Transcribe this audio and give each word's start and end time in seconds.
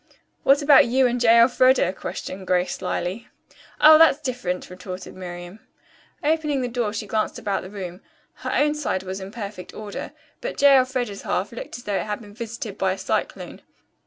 "What 0.41 0.63
about 0.63 0.87
you 0.87 1.05
and 1.05 1.21
J. 1.21 1.37
Elfreda?" 1.39 1.93
questioned 1.93 2.47
Grace 2.47 2.73
slyly. 2.77 3.27
"Oh, 3.79 3.99
that's 3.99 4.17
different," 4.19 4.67
retorted 4.67 5.13
Miriam. 5.15 5.59
Opening 6.23 6.61
the 6.61 6.67
door 6.67 6.91
she 6.91 7.05
glanced 7.05 7.37
about 7.37 7.61
the 7.61 7.69
room. 7.69 8.01
Her 8.37 8.51
own 8.51 8.73
side 8.73 9.03
was 9.03 9.19
in 9.19 9.29
perfect 9.31 9.75
order, 9.75 10.11
but 10.41 10.57
J. 10.57 10.75
Elfreda's 10.75 11.21
half 11.21 11.51
looked 11.51 11.77
as 11.77 11.83
though 11.83 11.97
it 11.97 12.07
had 12.07 12.19
been 12.19 12.33
visited 12.33 12.79
by 12.79 12.93
a 12.93 12.97
cyclone. 12.97 13.61